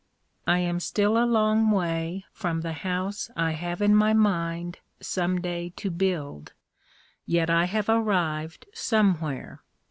[0.47, 5.39] I am still a long way from the house I have in my mind some
[5.39, 6.53] day to build,
[7.27, 9.61] yet I have arrived somewhere.